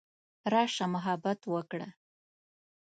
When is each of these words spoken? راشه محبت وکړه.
راشه 0.53 0.85
محبت 0.93 1.39
وکړه. 1.53 1.87